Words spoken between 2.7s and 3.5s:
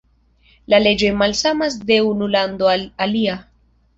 al alia.